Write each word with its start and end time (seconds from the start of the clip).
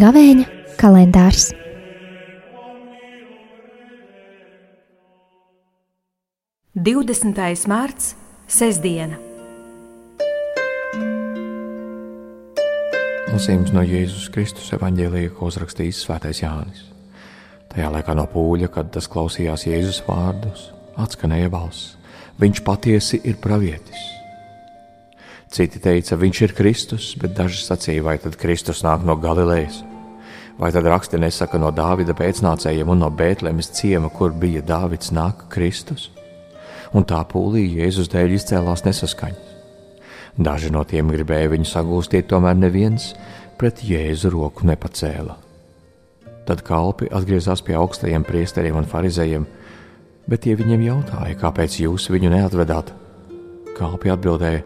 Gavēņa 0.00 0.44
kalendārs. 0.80 1.50
Divdesmitais 6.72 7.66
mārts, 7.68 8.14
sestdiena. 8.48 9.18
Lasījums 13.30 13.74
no 13.74 13.84
Jēzus 13.84 14.30
Kristus 14.32 14.72
evanģēlīja, 14.78 15.34
ko 15.36 15.50
uzrakstījis 15.50 16.00
Svētais 16.06 16.40
Jānis. 16.40 16.86
Tajā 17.70 17.86
laikā 17.94 18.16
no 18.18 18.24
pūļa, 18.26 18.66
kad 18.74 18.88
tas 18.90 19.06
klausījās 19.10 19.68
Jēzus 19.68 20.00
vārdus, 20.08 20.70
atskanēja 20.98 21.50
balss: 21.52 21.92
Viņš 22.40 22.62
patiesi 22.66 23.20
ir 23.22 23.36
pravietis. 23.38 24.06
Citi 25.50 25.80
teica, 25.82 26.16
viņš 26.18 26.40
ir 26.46 26.54
Kristus, 26.54 27.10
bet 27.18 27.34
daži 27.34 27.60
sacīja, 27.62 28.02
vai 28.06 28.16
tad 28.22 28.38
Kristus 28.38 28.84
nāk 28.86 29.02
no 29.06 29.16
Galilejas. 29.18 29.82
Vai 30.60 30.70
tad 30.74 30.86
raksti 30.86 31.18
nesaka 31.18 31.58
no 31.58 31.72
Dāvida 31.74 32.14
pēcnācējiem 32.14 32.90
un 32.92 33.02
no 33.02 33.10
Bētlemes 33.10 33.70
ciema, 33.74 34.10
kur 34.14 34.30
bija 34.30 34.62
Dāvids 34.66 35.10
nāk 35.14 35.46
Kristus? 35.50 36.08
Un 36.94 37.06
tā 37.06 37.20
pūlī 37.26 37.64
Jēzus 37.80 38.10
dēļ 38.12 38.34
izcēlās 38.38 38.86
nesaskaņas. 38.86 39.54
Daži 40.38 40.70
no 40.74 40.82
tiem 40.86 41.10
gribēja 41.10 41.50
viņu 41.54 41.70
sagūstīt, 41.70 42.30
tomēr 42.30 42.58
neviens 42.58 43.12
pret 43.58 43.82
Jēzu 43.86 44.30
roku 44.34 44.66
nepacēla. 44.70 45.49
Tad 46.50 46.64
kalpi 46.66 47.06
atgriezās 47.14 47.60
pie 47.62 47.76
augstajiem 47.78 48.24
priesteriem 48.26 48.74
un 48.80 48.86
farizējiem, 48.90 49.44
bet 50.26 50.40
tie 50.42 50.56
viņiem 50.58 50.80
jautāja, 50.82 51.36
kāpēc 51.38 51.76
jūs 51.78 52.08
viņu 52.10 52.32
neatvedāt. 52.32 52.88
Kalpi 53.76 54.10
atbildēja, 54.10 54.64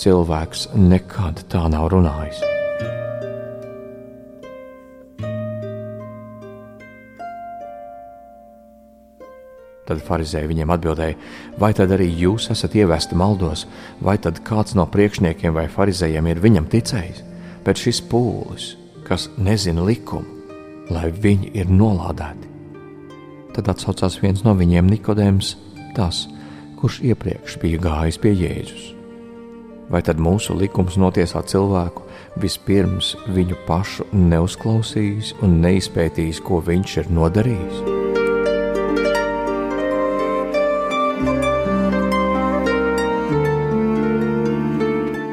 cilvēks 0.00 0.70
nekad 0.72 1.42
tā 1.52 1.66
nav 1.68 1.90
runājis. 1.92 2.40
Tad 9.84 10.00
farizēji 10.08 10.48
viņiem 10.48 10.72
atbildēja, 10.78 11.20
vai 11.60 11.74
tad 11.76 11.92
arī 11.92 12.08
jūs 12.22 12.48
esat 12.56 12.72
ievesti 12.80 13.20
maldos, 13.20 13.66
vai 14.00 14.16
tad 14.16 14.40
kāds 14.48 14.72
no 14.80 14.88
priekšniekiem 14.88 15.60
vai 15.60 15.68
farizējiem 15.76 16.32
ir 16.32 16.42
viņam 16.48 16.72
ticējis, 16.72 17.22
bet 17.68 17.84
šis 17.84 18.00
pūlis, 18.08 18.72
kas 19.04 19.28
nezina 19.36 19.84
likumu, 19.84 20.37
lai 20.92 21.08
viņi 21.12 21.52
ir 21.58 21.70
nolādēti. 21.70 22.48
Tad 23.56 23.72
atsaucās 23.72 24.20
viens 24.22 24.44
no 24.46 24.54
viņiem 24.56 24.88
Nikodēms, 24.88 25.56
tas, 25.96 26.26
kurš 26.78 27.00
iepriekš 27.10 27.58
bija 27.62 27.80
gājis 27.82 28.20
pie 28.22 28.32
Jēzus. 28.38 28.94
Vai 29.88 30.02
tad 30.04 30.20
mūsu 30.20 30.52
likums 30.52 30.98
notiesā 31.00 31.40
cilvēku 31.48 32.04
vispirms 32.40 33.14
viņu 33.32 33.56
pašu 33.66 34.04
neuzklausījis 34.12 35.32
un 35.42 35.62
neizpētījis, 35.64 36.42
ko 36.44 36.60
viņš 36.64 36.96
ir 37.02 37.08
nodarījis? 37.16 37.80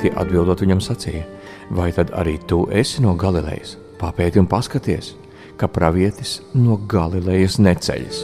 Tie 0.06 0.14
atbildot 0.16 0.64
viņam 0.64 0.81
sacīja, 0.86 1.25
vai 1.75 1.92
tad 1.92 2.16
arī 2.16 2.38
tu 2.47 2.64
esi 2.72 3.03
no 3.03 3.16
Galilejas? 3.19 3.75
Papēti 4.00 4.40
un 4.40 4.47
paskaties, 4.47 5.16
ka 5.59 5.70
pravietis 5.72 6.39
no 6.53 6.78
Galilejas 6.92 7.59
neceļas. 7.61 8.23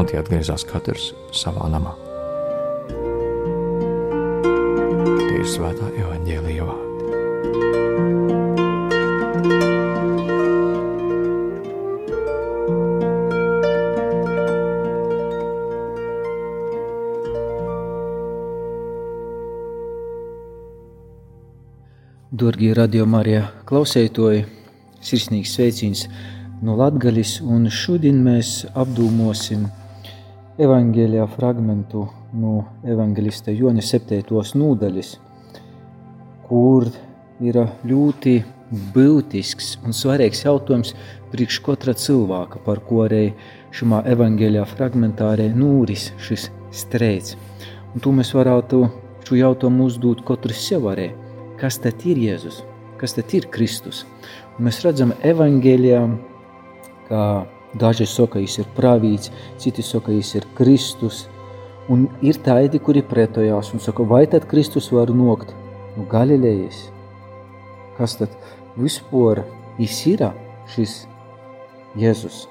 Un 0.00 0.08
tie 0.08 0.20
atgriezās 0.20 0.64
katrs 0.68 1.10
savā 1.36 1.68
namā. 1.72 1.96
Tie 5.20 5.42
ir 5.42 5.50
svētā 5.50 5.90
evaņģēlīja 6.04 6.79
Dārgie 22.30 22.68
radiokamā 22.78 23.24
klausētoji, 23.66 24.44
sirsnīgs 25.02 25.50
sveiciens 25.56 26.04
no 26.62 26.76
Latvijas, 26.78 27.40
šodien 27.74 28.20
mēs 28.22 28.68
apdūmosim 28.70 29.64
evanģēlijā 30.62 31.24
fragmentu 31.32 32.04
no 32.38 32.52
evanģēlista 32.86 33.50
Jona 33.50 33.82
7. 33.82 34.22
nodaļas, 34.62 35.10
kur 36.46 36.86
ir 37.42 37.58
ļoti 37.90 38.34
būtisks 38.94 39.72
un 39.82 39.90
svarīgs 39.90 40.44
jautājums 40.44 40.94
priekš 41.32 41.58
katra 41.66 41.96
cilvēka, 41.98 42.60
par 42.62 42.78
ko 42.86 43.08
arī 43.08 43.32
šajā 43.74 44.04
evanģēlijā 44.12 44.68
fragmentā 44.76 45.32
arī 45.32 45.48
nūris 45.50 46.12
šis 46.28 46.46
streids. 46.70 47.34
Un 47.90 48.06
to 48.06 48.14
mēs 48.14 48.30
varētu 48.38 48.84
šo 49.26 49.40
jautājumu 49.40 49.90
uzdot 49.90 50.22
katrs 50.30 50.62
sev 50.68 50.86
arī 50.94 51.08
kas 51.60 51.78
tad 51.82 52.04
ir 52.08 52.18
Jēzus, 52.20 52.62
kas 53.00 53.14
tad 53.16 53.32
ir 53.36 53.48
Kristus. 53.52 54.04
Un 54.56 54.68
mēs 54.68 54.80
redzam, 54.84 55.12
evanģēlijā, 55.26 56.00
ka 57.08 57.22
daži 57.80 58.06
saka, 58.08 58.40
viņš 58.40 58.56
ir 58.62 58.70
pravīts, 58.76 59.32
citi 59.60 59.84
saka, 59.84 60.12
viņš 60.14 60.32
ir 60.40 60.48
Kristus. 60.58 61.26
Un 61.90 62.06
ir 62.24 62.38
tādi, 62.44 62.78
kuri 62.78 63.02
pretojās 63.02 63.72
un 63.74 63.82
saka, 63.82 64.06
vai 64.06 64.24
tad 64.30 64.46
Kristus 64.50 64.90
var 64.94 65.10
nokt 65.12 65.54
no 65.96 66.06
Galilejas? 66.10 66.88
Kas 67.98 68.16
tad 68.20 68.36
vispār 68.78 69.42
ir 69.80 69.90
šis 70.70 71.00
Jēzus? 71.98 72.46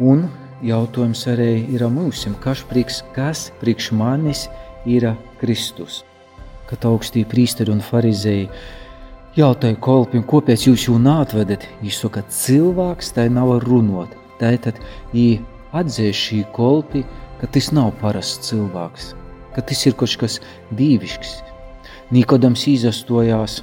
Un 0.00 0.24
jautājums 0.64 1.26
arī 1.28 1.66
ir 1.74 1.84
mums, 1.90 2.24
kas 2.40 2.62
priekš, 2.66 3.02
kas 3.14 3.50
priekš 3.60 3.92
manis 3.92 4.48
ir 4.86 5.12
Kristus? 5.38 6.02
Kad 6.70 6.84
augstie 6.88 7.24
priesteri 7.28 7.72
un 7.72 7.82
farizēji 7.84 8.48
jautāja 9.36 9.78
kolpiem, 9.80 10.24
kāpēc 10.28 10.66
jūs 10.68 10.88
jau 10.88 10.98
nātvedat. 11.00 11.66
Viņš 11.82 12.02
saka, 12.04 12.22
ka 12.22 12.36
cilvēks 12.36 13.14
tai 13.16 13.28
nav 13.32 13.54
runāt. 13.64 14.14
Tātad 14.40 14.78
viņi 15.12 15.40
atzēs 15.72 16.18
šī 16.18 16.42
kolpi, 16.56 17.04
ka 17.40 17.48
tas 17.50 17.72
nav 17.74 17.92
parasts 18.00 18.50
cilvēks, 18.50 19.12
ka 19.56 19.64
tas 19.66 19.86
ir 19.86 19.96
kaut 19.98 20.16
kas 20.20 20.38
dīvišķs. 20.78 21.32
Nikodams 22.12 22.66
izastojās, 22.68 23.62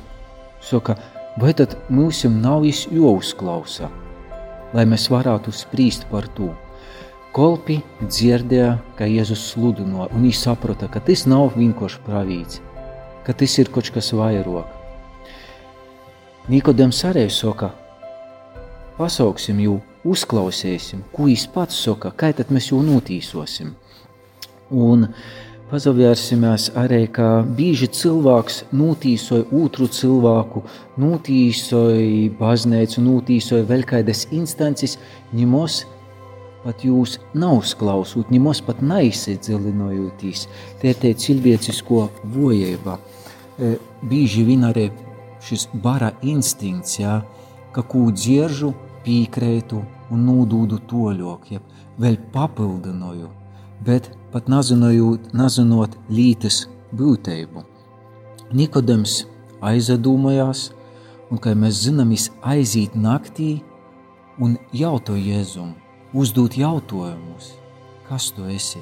saka, 0.66 0.97
vai 1.39 1.53
tad 1.53 1.77
mums 1.89 2.23
nav 2.25 2.66
jāuzklausa, 2.66 3.91
lai 4.73 4.85
mēs 4.89 5.09
varētu 5.11 5.53
spriest 5.53 6.07
par 6.09 6.27
to. 6.37 6.49
Kolpi 7.29 7.77
dzirdēja, 8.01 8.79
ka 8.97 9.05
Jēzus 9.05 9.51
sludino, 9.51 10.07
un 10.09 10.25
viņš 10.25 10.39
saprata, 10.47 10.89
ka 10.89 10.99
tas 11.05 11.27
nav 11.29 11.53
vienkārši 11.59 12.01
pravīts, 12.07 12.57
ka 13.29 13.35
tas 13.38 13.59
ir 13.62 13.67
kaut 13.69 13.91
kas 13.94 14.07
vairāk. 14.17 14.69
Nikodems 16.50 17.03
arī 17.06 17.28
saka, 17.29 17.67
pasauksim 18.97 19.59
jū, 19.62 19.75
uzklausīsim, 20.01 21.03
ko 21.13 21.28
viņš 21.28 21.44
pats 21.53 21.78
saka, 21.85 22.09
kā 22.09 22.31
tad 22.34 22.50
mēs 22.50 22.72
jū 22.72 22.79
notīsosim. 22.88 23.75
Un 24.73 25.06
pazavērsimies 25.69 26.72
arī, 26.81 27.03
ka 27.13 27.44
bieži 27.45 27.91
cilvēks 28.00 28.63
notīsoja 28.73 29.46
otru 29.61 29.85
cilvēku, 29.94 30.63
notīsoja 30.97 32.34
baznīcu, 32.41 33.06
notīsoja 33.11 33.69
vēl 33.69 33.85
kādas 33.93 34.26
instances, 34.34 34.97
ņemos 35.37 35.84
pat 36.64 36.81
jūs 36.81 37.20
nav 37.37 37.61
klausot, 37.78 38.34
nemaz 38.34 38.66
pat 38.66 38.81
neizdziļinojoties. 38.81 40.47
Tie 40.81 40.96
ir 40.96 40.99
tie 41.05 41.14
cilvēcisko 41.14 42.08
vojība. 42.34 42.97
E, 43.59 43.76
bieži 44.02 44.46
vien 44.47 44.64
arī 44.64 44.90
šis 45.44 45.67
bara 45.84 46.14
instinkts, 46.23 47.00
ja, 47.00 47.20
ka 47.76 47.84
ko 47.84 48.08
dzieržu, 48.11 48.72
pīkrētu 49.03 49.82
un 50.11 50.23
nūdūdu 50.28 50.79
toļok, 50.90 51.52
ja 51.53 51.59
vēl 52.00 52.17
papildinoju, 52.34 53.29
bet 53.85 54.11
pat 54.34 54.47
nazinojot, 54.52 55.32
nazinot 55.35 55.97
lītas 56.11 56.66
būtību. 56.96 57.66
Nikodems 58.56 59.26
aizdomājās, 59.62 60.70
un, 61.29 61.38
kā 61.38 61.53
mēs 61.55 61.84
zinām, 61.85 62.16
aiziet 62.41 62.96
naktī 62.96 63.59
un 64.40 64.58
jauto 64.73 65.20
Jēzumu 65.20 65.90
uzdot 66.14 66.55
jautājumus, 66.58 67.53
kas 68.08 68.32
tu 68.34 68.47
esi. 68.50 68.82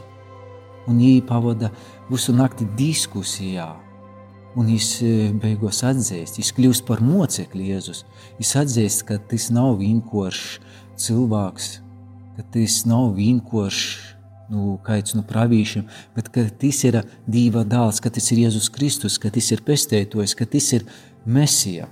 Un 0.87 1.01
viņi 1.01 1.25
pavada 1.27 1.71
visu 2.07 2.31
nakti 2.35 2.67
diskusijā, 2.77 3.73
un 4.57 4.71
viņš 4.71 4.89
e, 5.05 5.13
beigās 5.37 5.83
atzīst, 5.85 6.39
viņš 6.39 6.51
kļūst 6.57 6.85
par 6.87 7.03
mocekli 7.05 7.69
Jēzus. 7.71 8.03
Viņš 8.39 8.53
atzīst, 8.63 9.03
ka 9.07 9.19
tas 9.29 9.49
nav 9.53 9.77
vienkārši 9.81 10.61
cilvēks, 10.97 11.71
ka 12.37 12.45
tas 12.55 12.77
nav 12.89 13.11
vienkārši 13.17 14.15
nu, 14.53 14.77
kāds 14.85 15.13
no 15.17 15.23
pravīšiem, 15.27 15.85
bet 16.15 16.31
ka 16.33 16.47
tas 16.61 16.81
ir 16.87 17.01
Dieva 17.27 17.65
dēls, 17.67 18.01
ka 18.01 18.11
tas 18.13 18.31
ir 18.31 18.45
Jēzus 18.45 18.71
Kristus, 18.73 19.19
ka 19.21 19.31
tas 19.33 19.51
ir 19.53 19.63
pestētojs, 19.67 20.35
ka 20.39 20.49
tas 20.49 20.71
ir 20.77 20.87
Mesija. 21.25 21.89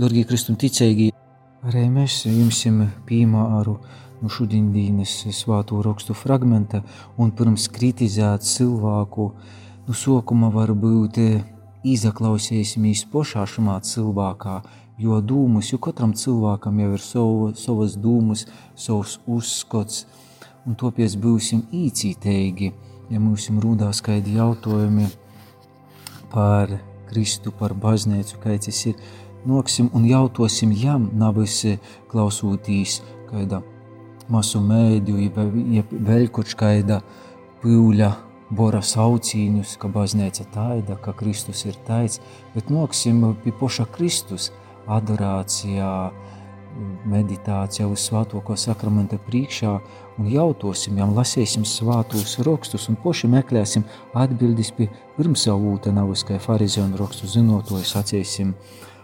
Darbie 0.00 0.24
kristum 0.24 0.56
ticīgi, 0.56 1.10
arī 1.68 1.84
mēs 1.92 2.22
jums 2.24 2.64
piemēru 3.06 3.76
no 4.22 4.30
šodienas 4.30 5.18
svāto 5.36 5.82
rakstu 5.84 6.16
fragmenta 6.16 6.80
un 7.20 7.34
pirms 7.36 7.68
kritizēt 7.74 8.46
cilvēku, 8.46 9.32
nu 9.86 9.98
sokuma 9.98 10.48
varbūt 10.54 11.18
izaklausīsimies 11.84 13.06
šumā 13.46 13.80
cilvēkā, 13.82 14.60
jo 14.98 15.20
dūmus, 15.20 15.72
jo 15.72 15.78
katram 15.82 16.12
cilvēkam 16.14 16.78
jau 16.80 16.92
ir 16.94 17.02
savu, 17.02 17.50
savas 17.58 17.96
dūmus, 17.96 18.46
savs 18.76 19.18
uzskats, 19.26 20.06
un 20.66 20.76
topies 20.78 21.16
būsim 21.16 21.64
īcīteigi, 21.72 22.72
ja 23.10 23.20
mums 23.20 23.48
rūdās 23.50 24.02
kādi 24.04 24.36
jautājumi 24.38 25.08
par 26.32 26.78
Kristu, 27.10 27.52
par 27.52 27.74
baznīcu, 27.74 28.38
kāds 28.40 28.70
tas 28.70 28.86
ir, 28.88 28.96
noksim 29.44 29.90
un 29.92 30.06
jautosim 30.08 30.72
jam, 30.72 31.10
nevis 31.18 31.60
klausūtīs 32.12 33.00
kāda 33.28 33.60
masu 34.32 34.62
vēl 35.92 36.28
kaut 36.32 36.54
kāda 36.58 37.02
pūļa 37.62 38.12
bora 38.52 38.82
saucīņus, 38.84 39.76
ka 39.80 39.88
baznīca 39.92 40.46
taida, 40.52 40.98
ka 41.00 41.14
Kristus 41.16 41.64
ir 41.68 41.78
taids, 41.86 42.20
bet 42.54 42.70
noksim 42.72 43.24
pie 43.44 43.52
poša 43.56 43.86
Kristus 43.94 44.50
adorācijā, 44.90 45.92
meditācijā 47.08 47.86
uz 47.90 48.06
svētoko 48.08 48.56
sakramenta 48.56 49.18
priekšā 49.20 49.72
un 50.20 50.30
jautosim, 50.32 50.96
jau 51.00 51.08
lasīsim 51.12 51.66
svētos 51.68 52.38
rakstus 52.46 52.88
un 52.88 52.96
poši 53.02 53.28
meklēsim 53.32 53.84
atbildes 54.16 54.72
pie 54.76 54.88
pirmsavūta 55.18 55.92
navas, 55.92 56.24
kā 56.28 56.40
farizēnu 56.40 57.00
rakstu 57.00 57.28
zinotoju 57.28 57.84
sacīsim, 57.88 58.54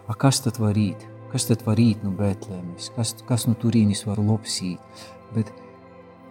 a 0.09 0.17
kas 0.17 0.41
tad 0.45 0.61
var 0.63 0.77
rīt, 0.77 1.05
kas 1.33 1.49
tad 1.51 1.65
var 1.67 1.77
rīt 1.81 2.05
no 2.05 2.15
Betlēmes, 2.17 2.93
kas, 2.97 3.15
kas 3.29 3.49
no 3.49 3.57
turīnis 3.61 4.07
var 4.09 4.21
lopsīt, 4.23 5.05
bet 5.37 5.53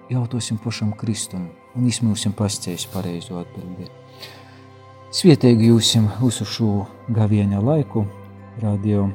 jautosim 0.09 0.59
pošam 0.63 0.94
Kristum 0.98 1.50
un 1.75 1.88
izmūsim 1.88 2.36
pasceļus 2.38 2.88
pareizo 2.94 3.39
atbildi. 3.42 3.89
Svietēgi 5.13 5.71
jūsim 5.71 6.07
visu 6.21 6.45
šo 6.45 6.71
gaviena 7.13 7.62
laiku, 7.63 8.06
radio 8.62 9.07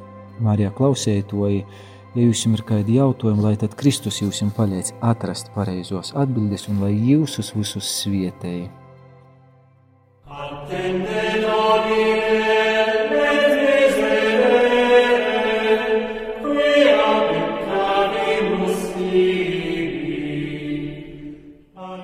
Marijā 0.43 0.73
klausētoji, 0.75 1.65
Ja 2.13 2.27
jums 2.27 2.43
ir 2.45 2.61
kādi 2.69 2.99
jautājumi, 2.99 3.41
lai 3.41 3.55
tad 3.57 3.73
Kristus 3.81 4.19
jums 4.21 4.43
palīdz 4.53 4.93
atrast 5.01 5.49
pareizos 5.55 6.13
atbildes 6.13 6.67
un 6.69 6.83
lai 6.85 6.93
jūs 6.93 7.39
uz 7.41 7.55
visus 7.57 7.89
svietēji. 8.03 8.69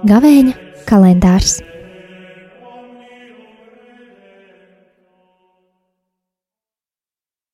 Gavēņa 0.09 0.55
kalendārs 0.89 1.59